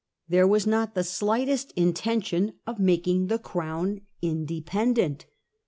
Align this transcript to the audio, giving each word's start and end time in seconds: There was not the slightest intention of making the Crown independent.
There 0.27 0.47
was 0.47 0.65
not 0.65 0.95
the 0.95 1.03
slightest 1.03 1.73
intention 1.73 2.53
of 2.65 2.79
making 2.79 3.27
the 3.27 3.37
Crown 3.37 4.01
independent. 4.19 5.27